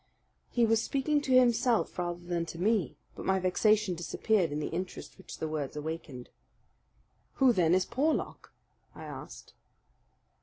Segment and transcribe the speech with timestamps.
[0.49, 4.69] He was speaking to himself rather than to me; but my vexation disappeared in the
[4.73, 6.29] interest which the words awakened.
[7.33, 8.51] "Who then is Porlock?"
[8.95, 9.53] I asked.